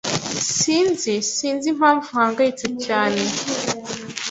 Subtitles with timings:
[0.57, 3.21] Sinzi Sinzi impamvu uhangayitse cyane.